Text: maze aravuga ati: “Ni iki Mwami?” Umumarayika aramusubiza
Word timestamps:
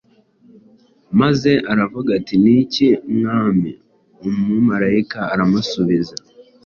maze 1.19 1.51
aravuga 1.71 2.09
ati: 2.19 2.35
“Ni 2.43 2.53
iki 2.61 2.87
Mwami?” 3.15 3.71
Umumarayika 4.27 5.19
aramusubiza 5.33 6.15